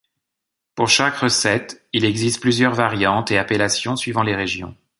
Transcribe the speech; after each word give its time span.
Pour 0.73 0.89
chaque 0.89 1.13
recette, 1.17 1.85
il 1.93 2.05
existe 2.05 2.41
plusieurs 2.41 2.73
variantes 2.73 3.29
et 3.29 3.37
appellations 3.37 3.95
suivant 3.95 4.23
les 4.23 4.35
régions. 4.35 4.75